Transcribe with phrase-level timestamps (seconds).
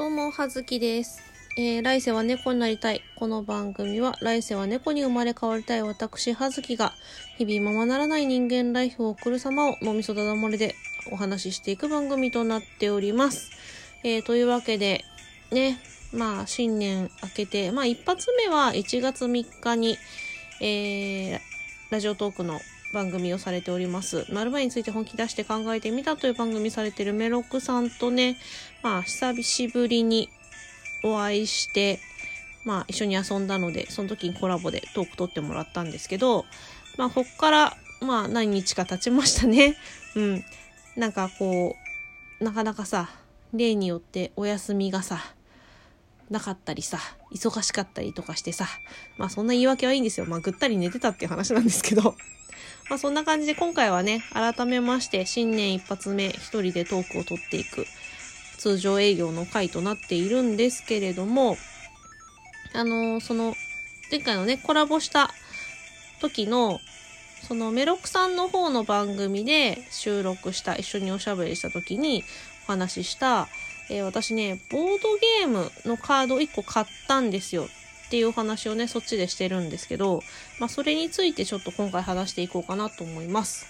[0.00, 1.20] どうも、はずきです。
[1.58, 3.02] えー、来世は猫になりたい。
[3.16, 6.94] この番組は、来世は猫に生まれ変わりたい私、はずきが、
[7.36, 10.74] 日々ままならない人間ライフを送る様を脳みそだだ漏れで
[11.12, 13.50] お話ししていく番組となっております。
[14.02, 15.04] えー、というわけで、
[15.50, 15.78] ね、
[16.14, 19.98] まあ、新年明けて、まあ、一発目は1月3日に、
[20.62, 21.40] えー、
[21.90, 22.58] ラジオトークの
[22.92, 24.26] 番組をされております。
[24.32, 28.36] なる前について本気出して考えてみたという番組されてるメロックさんとね、
[28.82, 30.28] まあ、久しぶりに
[31.04, 32.00] お会いして、
[32.64, 36.44] まあ、一緒に遊んだので、その時にコラボでトーク撮ってもらったんですけど、
[36.96, 39.76] まあ、こっから、まあ、何日か経ちましたね。
[40.16, 40.44] うん。
[40.96, 41.76] なんかこ
[42.40, 43.08] う、なかなかさ、
[43.52, 45.20] 例によってお休みがさ、
[46.28, 46.98] なかったりさ、
[47.32, 48.66] 忙しかったりとかしてさ、
[49.16, 50.26] まあそんな言い訳はいいんですよ。
[50.26, 52.14] まあぐったり寝てたっていう話なんですけど。
[52.90, 57.86] まあそんな感じで今回はね、改めまして新年一発目一人でトークを取っていく
[58.58, 61.56] 通常営業の回となっているんですけれども、
[62.74, 63.54] あのーその
[64.10, 65.30] 前回のね、コラボした
[66.20, 66.80] 時の、
[67.46, 72.24] そのメロクさんの方の番組で収録した、一緒におしゃべりした時に
[72.64, 73.46] お話しした、
[73.88, 77.68] えー私ね、ボードゲームのカード1個買ったんですよ。
[78.10, 80.20] っていうお話をね、そっちでしてるんですけど、
[80.58, 83.66] まあそれについてちょっと今回話していこうかなと思います。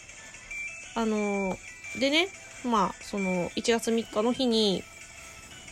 [0.94, 2.28] あのーでね、
[2.64, 4.82] まあその1月3日の日に、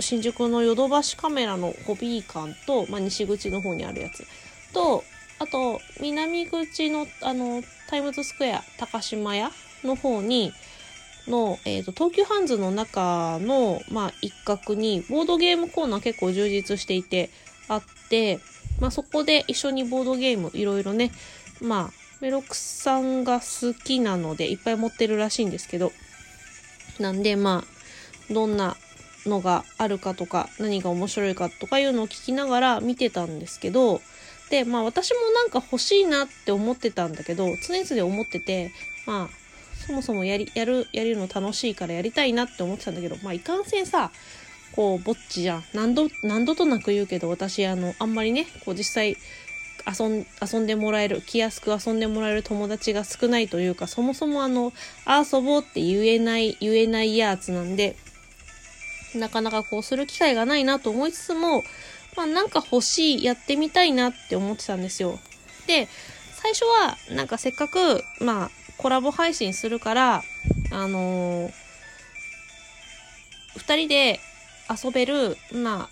[0.01, 4.27] 新宿のヨドバシカメラのホビー館と、まあ西口の方にあるやつ
[4.75, 5.03] と、
[5.39, 9.51] あと、南口の、あの、タイムズスクエア、高島屋
[9.83, 10.53] の方に、
[11.27, 17.31] の、えっ、と、東急ハンズの中の、まあ、一角に、ボードゲームコーナー結構充実していて、
[17.69, 18.41] あって、
[18.81, 21.11] まあ、そこで一緒にボードゲーム、いろいろね、
[21.61, 21.91] まあ、
[22.21, 25.93] メロクさんが好きなので、いっぱい持ってるらしいんですけど、
[26.99, 27.65] なんで、ま
[28.31, 28.77] あ、どんな
[29.27, 34.01] のがあるかとか、何が面白いかとかいうのを聞きながら見てたんですけど、
[34.51, 38.72] で、まあ私もなんか欲しいなって思ってたんだけど、常々思ってて、
[39.06, 39.28] まあ、
[39.87, 44.10] そもそもやり、やる、やるの楽しいからやりたいなって思ってたんだけど、まあいかんせんさ、
[44.78, 45.65] こう、ぼっちじゃん。
[45.75, 49.16] 何度、何度となく言うけど、私、あの、あんまりね、こう実際、
[49.84, 54.72] 遊ん、遊んでもらえる、気安く遊んでもらえる友達が少ないというか、そもそもあの、
[55.05, 57.97] 遊ぼうって言えない、言えないやつなんで、
[59.16, 61.65] なかなかこうする機会がないなと思いつつも、
[62.16, 65.19] まあなんか欲しい、やってみたいなって思ってたんですよ。
[65.66, 65.89] で、
[66.37, 70.22] 最初はなんかせっかく、まあコラボ配信するから、
[70.71, 71.53] あのー
[73.59, 74.21] 二人で
[74.71, 75.89] 遊べる、ま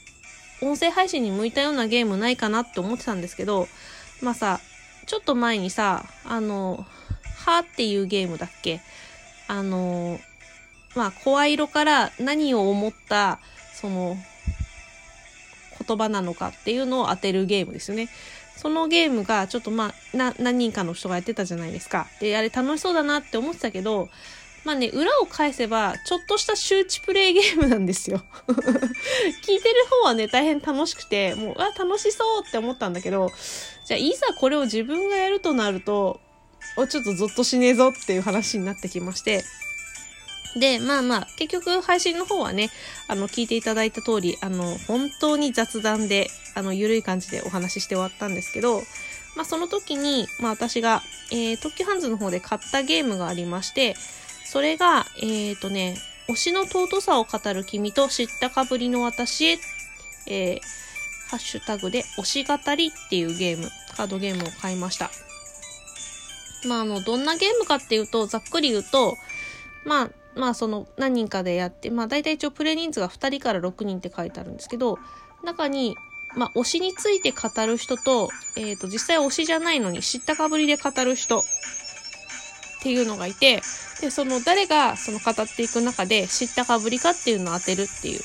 [0.63, 3.69] あ、音声配信に向いたようなゲームないかなって思ってたんですけど、
[4.23, 4.61] まあさ、
[5.07, 6.87] ちょっと前にさ、あの、
[7.45, 8.81] はーっていうゲームだっけ？
[9.49, 10.19] あの、
[10.95, 13.39] まあ、声色から何を思った、
[13.75, 14.17] その、
[15.87, 18.09] 言葉なのかっていうのを当てるゲームですよね。
[18.57, 22.07] そのゲームがちょっとまあ、な、何人かの人がやってたじゃないですか。
[22.19, 24.09] で、あれ楽しそうだなって思ってたけど、
[24.67, 28.21] まあね、裏を返せば、ちょっとした周知プレイゲームなんですよ。
[28.49, 33.31] 聞いてる方はね、大変楽しくて、もう、あ、楽しそうって思ったんだけど、
[33.87, 36.21] じゃあ、いざこれを自分がやるとなると、
[36.77, 39.45] お、ちょっとゾッとしねえぞっていう話になってきまして、
[40.57, 42.71] で、まあまあ、結局配信の方はね、
[43.07, 48.83] あの、聞いていただいた通り、あの、本当に雑談で、あの、ゆるい感じでお話しして終わったんですけど、
[49.37, 53.95] まあその時に、まあ私が、えー、特許ハンズの方で買ったゲームがありまして、
[54.47, 55.97] それが、えっ、とね、
[56.29, 59.59] 推しの尊さを語る君と知ったかぶりの私へ、
[60.29, 60.61] えー、
[61.31, 65.11] ハッシュタグで推し語りっていうゲーム、カードゲームを買いました。
[66.69, 69.17] まああの、どんなゲームかっていうと、ざっくり言うと、
[69.85, 74.99] まあ、まあその何人かでやって、まあ大体一応プレイ人数が2人から6人って書いてあるんですけど、
[75.45, 75.97] 中に、
[76.37, 81.43] まあ推しについて語る人と、えっ、と実際推しじゃないのに知ったかぶりで語る人っ
[82.83, 83.63] ていうのがいて、
[84.01, 88.21] で、その誰がその語っていく中で知ったかぶりかっていうのを当てるっていう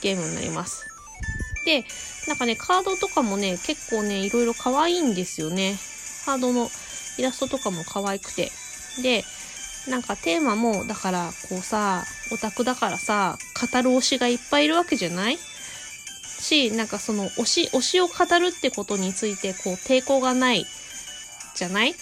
[0.00, 0.86] ゲームになります。
[1.64, 1.84] で、
[2.26, 5.78] なんかね、カードとかもね、結構ね、いろいろ可愛いんですよね。
[6.24, 6.68] カードの
[7.18, 8.50] イラストとかも可愛くて。
[9.02, 9.24] で、
[9.88, 15.38] なんかテーマも、だから、こうさ、オタクだからさ、語る推しがいっぱいいるわけじゃない？
[16.40, 20.66] し、なんかその推し、推しを語るってことについて、こう、抵抗がない、
[21.54, 21.94] じゃない？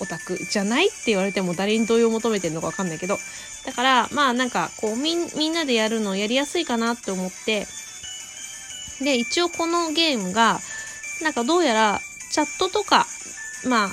[0.00, 3.18] オタクじゃないって言われても誰に同意を求めてるのかわかんないけど。
[3.66, 7.66] だから、まあなんか、こう、みん、みんなでやるのやりやすいかなって思って、
[9.00, 10.60] で、一応このゲームが、
[11.22, 12.00] なんかどうやら、
[12.30, 13.06] チャットとか、
[13.66, 13.88] まあ、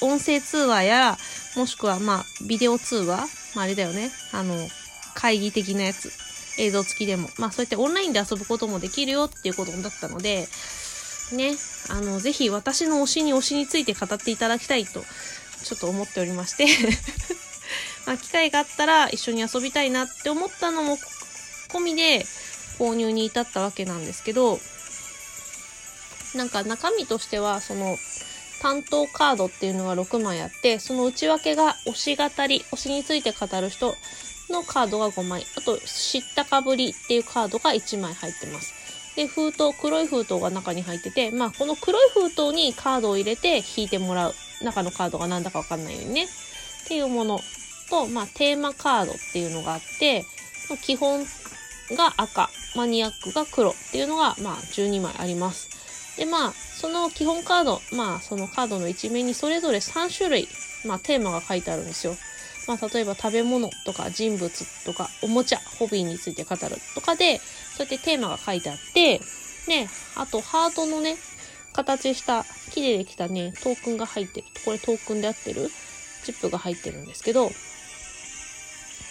[0.00, 1.18] 音声通話や、
[1.56, 4.10] もしくはまあ、ビデオ通話まああれだよね。
[4.32, 4.68] あの、
[5.14, 6.12] 会議的なやつ。
[6.58, 7.30] 映像付きでも。
[7.38, 10.46] まあそうやってオンラインで遊ぶこともできるよっていうことだったので、
[11.32, 11.54] ね、
[11.88, 15.04] あの、ぜひ私の推しに推しについて語っていただきたいと、
[15.64, 16.66] ちょっと思っておりまして
[18.06, 20.98] まあ機会があったら一緒に遊びたいなって思ったのも
[21.68, 22.24] 込みで
[22.78, 24.58] 購入に至ったわけなんですけど、
[26.34, 27.96] なんか中身としては、その、
[28.62, 33.94] 担当カードっていうのが6枚あって、その内訳が推し語り、推しについて語る人
[34.50, 38.74] のカードが5枚、あと知ったかぶりっていうカードが1枚入ってます。
[39.20, 44.34] で、封筒、黒い封筒が中に入ってて、まあこの黒い封筒にカードを入れて引いてもらう。
[44.62, 46.24] 中のカードが何だかわかんないようにね。
[46.24, 46.28] っ
[46.88, 47.38] ていうもの
[47.90, 50.24] と、まあテーマカードっていうのがあって、
[50.80, 51.22] 基本
[51.90, 55.68] が赤、マニアックが黒っていうのが、まあ12枚あります。
[56.16, 60.48] で、まあ、その基本カード、まあ、そのカードの一面にそれぞれ3種類、
[60.86, 62.14] まあ、テーマが書いてあるんですよ。
[62.66, 64.50] まあ、例えば食べ物とか人物
[64.84, 67.40] とかおもちゃ、ホビーについて語るとかで、
[67.80, 69.20] そうやってテーマが書いてあって、
[69.66, 71.16] ね、あとハートのね、
[71.72, 74.46] 形した木でできたね、トークンが入ってる。
[74.66, 75.70] これトークンで合ってる？
[76.24, 77.48] チップが入ってるんですけど、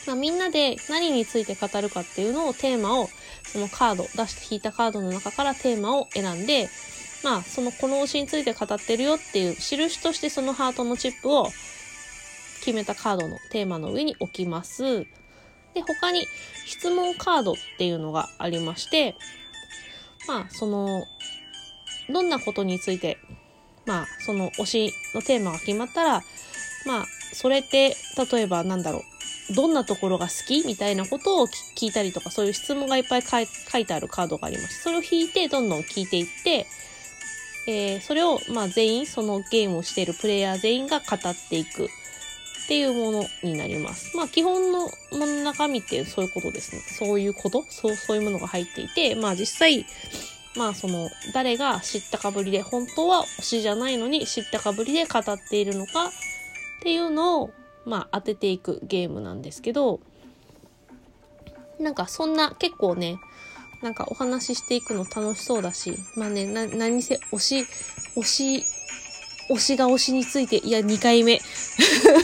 [0.05, 3.09] まあ、みんなで何について語るかっていうのをテーマを、
[3.43, 6.69] そのカード、出して引いたカードの中からテーマを選んで、
[7.23, 11.47] まあ、そのこの推しについて語ってるよっていう印としてそのハートのチップを
[12.59, 15.07] 決めたカードのテーマの上に置きます。
[15.73, 16.25] で、他に
[16.65, 19.15] 質問カードっていうのがありまして、
[20.27, 21.05] まあ、その、
[22.09, 23.17] どんなことについて、
[23.85, 26.21] まあ、その推しのテーマが決まったら、
[26.85, 27.95] まあ、それって、
[28.31, 28.99] 例えばなんだろ
[29.51, 30.63] う、どんなところが好き？
[30.65, 33.39] みたいなことを聞いたりとか、そういう質問がいっぱい書
[33.79, 34.83] いてあるカードがあります。
[34.83, 36.67] それを引いて、どんどん聞いていって、
[37.67, 41.89] えー、それを、まあ、全員、そのゲームをしているプレイヤー全員が語っていく
[42.69, 44.15] っていうものになります。
[44.15, 44.87] まあ、基本の
[45.43, 46.81] 中身ってそういうことですね。
[46.99, 47.63] そういうこと？
[47.67, 49.87] そう、そういうものが入っていて、まあ、実際、
[50.55, 56.11] まあ、その、誰が知ったかぶりで、本当は推しじゃないのに知ったかぶりで語っているのかっ
[56.83, 57.51] ていうのを、
[57.85, 59.99] まあ、当てていくゲームなんですけど、
[61.79, 63.17] なんかそんな結構ね、
[63.81, 67.65] なんかお話ししていくの楽しそうだし、まあね、な、何せ、推し、
[68.15, 68.63] 推し、
[69.49, 71.41] 推しが推しについて、いや、2回目。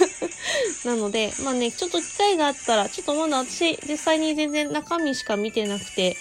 [0.86, 6.16] なので、まあね、ちょっと機会があったら、ちょっとまだ私、実際に全然中身しか見てなくて、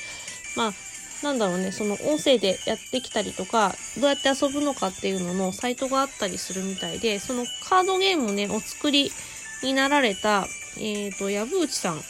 [0.56, 0.74] まあ、
[1.22, 9.12] なんだろうね、その音声でやってきたりとか、どうやって遊ぶのかっていうののサイトがあったりするみたいで、そのカードゲームをね、お作り
[9.62, 10.46] になられた、
[10.78, 12.02] えっ、ー、と、矢内さん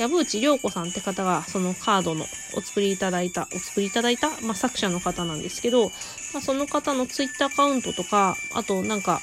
[0.00, 2.24] 藪内涼子さんって方がそのカードの
[2.56, 5.90] お作りいただいた、お作りいただいた、まあ、作者の方なんですけど、
[6.32, 9.20] まあ、その方のツイッターアカウントとか、あとなんか、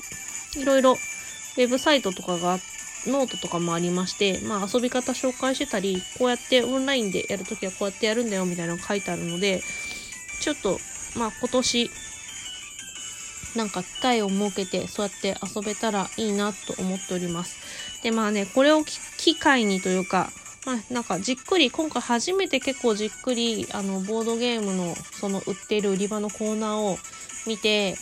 [0.55, 2.59] いろいろウェブサイトとかが、
[3.07, 9.61] ノートとかもありまして、まあ遊び方紹介してたり、こうやってオンラインでやるときはこうやってやるんだよみたいなの書いてあるので、
[10.41, 10.77] ちょっと、
[11.17, 11.89] まあ今年、
[13.55, 17.57] なんか機会を設けてそうやって遊べたらいいなと思っております。
[18.03, 20.29] で、まあね、これを機会にというか、
[20.67, 26.97] まあ、なんかじっくり、今回初めて結構じっくり、あの、ボードゲームの、その売ってる売り場のコーナーを
[27.47, 27.95] 見て、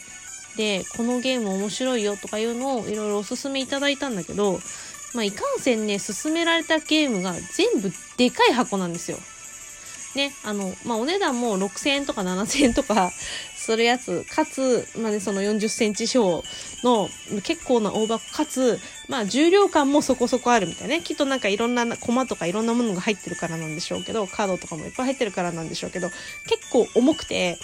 [0.58, 4.60] で、このゲーム面白いよとかいうのをいろいろおすすめいただいたんだけど、
[5.14, 9.20] まあ、いかんせんね、勧められたゲームが全部でかい箱なんですよ。
[10.16, 13.12] ね、あの、まあ、お値段も6000円とか7000円とか
[13.66, 16.44] するやつ、かつ、まあね、その40センチ小
[16.84, 17.10] の
[17.44, 18.80] 結構な大箱、かつ、
[19.10, 21.02] まあ、重量感もそこそこあるみたいね。
[21.02, 26.10] きっとなんかいろんなコマとかいろんなものが入ってるからなんでしょうけど、カードとかもいっぱい入ってるからなんでしょうけど、
[26.48, 27.58] 結構重くて、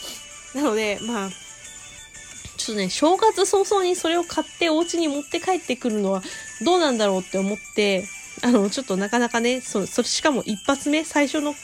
[0.55, 1.29] なので、まあ、
[2.57, 6.21] ちょっとね、正月早々にそれを買ってお家に持って帰ってくるのは
[6.63, 8.05] どうなんだろうって思って、
[8.43, 11.55] あの、ちょっとなかなかね、そそれしかも一発目、最初の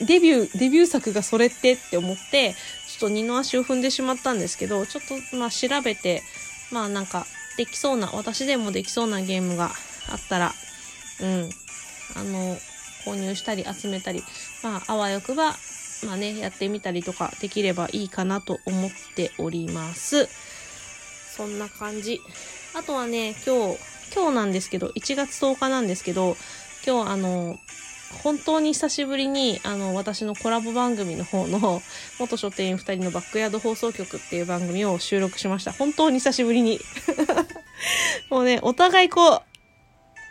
[0.00, 2.54] デビュー、デビュー作がそれってって思って、
[3.00, 6.22] と二の足を踏んでしまったんですけど、ちょっとまあ調べて、
[6.70, 7.26] まあなんか
[7.56, 9.70] できそうな、私でもできそうなゲームが
[10.10, 10.52] あったら、
[11.20, 11.50] うん、
[12.16, 12.56] あの、
[13.04, 14.22] 購入したり集めたり、
[14.62, 15.56] まああわよくば、
[16.06, 20.28] まあね、やってみたりとかできればいいかなと思っております。
[21.36, 22.20] そんな感じ。
[22.74, 23.78] あとはね、今日、
[24.14, 26.36] 今日なんですけど、1月10日なんですけど、
[26.86, 27.58] 今日あの、
[28.22, 31.80] 本当に久しぶりに、あの、私のコラボ番組の方の、
[32.18, 35.72] 元書店員2人のバックヤード放送局っていう番組を収録しました。
[35.72, 36.80] 本当に久しぶりに。
[38.28, 39.42] もうね、お互いこう、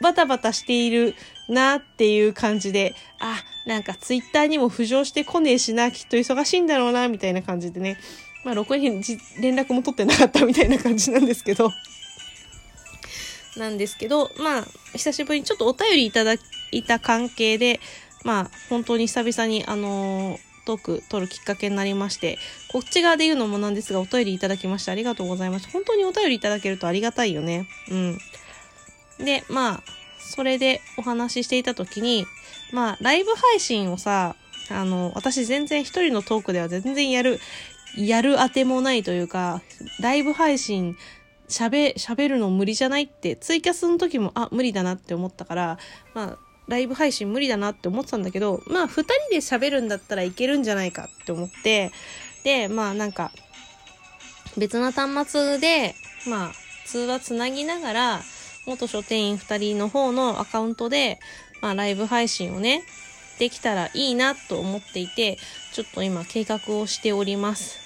[0.01, 1.15] バタバタしている
[1.49, 7.97] なっていう感じで、あ、なんかツイッターにも浮上してこねえしな、きっと忙しいんだろうな、みたいな感じでね。
[8.43, 8.89] まあ、ろくに
[9.41, 11.71] 連絡も取ってなかったみたいな感じなんですけど。
[13.59, 16.33] なんですけど、まあ、久しぶりにちょっとお便りいただ
[16.71, 17.79] いた関係で、
[18.23, 22.37] まあ、本当に久々に、あのートーク撮るきっかけになりまして、
[22.71, 25.67] こっち側で言うのもなんですが、お便りいただきましてありがとうございます。
[25.71, 27.67] 本当にお便りいただけるとありがたいよね。
[27.89, 28.19] うん。
[29.17, 29.83] で、まあ、
[30.19, 32.27] それでお話ししていた時に、
[32.71, 34.35] まあ、ライブ配信をさ、
[34.69, 37.39] あの、私全然一人のトークでは全然やる、
[37.97, 39.63] やるあてもないというか、
[39.99, 40.95] ライブ配信
[41.49, 45.77] 喋、喋るの無理じゃないって、ツイキャスの時も、あ、無理だなって思ったから、
[46.13, 46.37] まあ、
[46.67, 51.91] ライブ配信無理だなって思ってたんだけど、まあ、二人で喋るんだったらいけるんじゃないかって思って、
[52.43, 53.31] で、まあ、なんか、
[54.57, 55.95] 別な端末で、
[56.27, 56.51] まあ、
[56.85, 58.21] 通話つなぎながら、
[58.65, 61.19] 元書店員二人の方のアカウントで、
[61.61, 62.83] まあ、ライブ配信をね、
[63.39, 65.37] できたらいいなと思っていて、
[65.73, 67.79] ちょっと今計画をしております。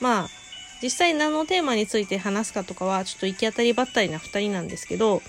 [0.00, 0.39] まあ、
[0.82, 5.22] 実際何のテーマについて話すかとかは、ちょっと行き当たりばったりな二人なんですけど、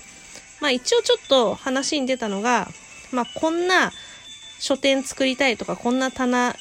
[0.60, 2.68] まあ一応ちょっと話に出たのが、
[3.12, 3.92] まあこんな
[4.58, 6.54] 書店作りたいとか、こんな棚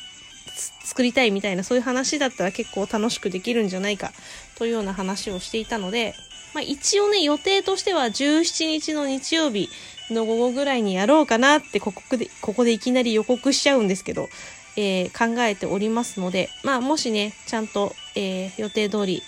[0.83, 4.11] 作りたいみたいなそういう話だったら結構楽しくできるんじゃないか
[4.57, 6.13] というような話をしていたので、
[6.53, 9.69] まあ一応ね予定としては17日の日曜日
[10.09, 14.27] の午後ぐらいにやろうかなってここで、ここでいきなり予告しちゃうんですけど、
[14.77, 19.23] えー、考えておりますので、まあもしね、ちゃんと、えー、予定通り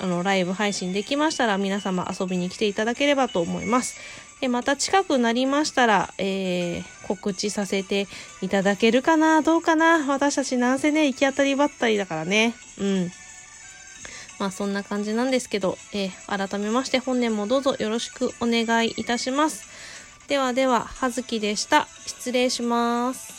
[0.00, 3.96] あの、ライブ配信できましたら皆様遊びに来ていただければと思います。
[4.40, 8.06] で、また近くなりましたら、えー、告知させて
[8.40, 12.54] いただけるかなどうかな私たちなんせね、行き当たりばったりだからね。
[12.78, 13.10] うん。
[14.38, 19.66] まあそんな感じなんですけど、えー、改めまして本年もどうぞよろしくお願いいたします。
[20.28, 21.88] ではでは、はずきでした。
[22.06, 23.37] 失礼します。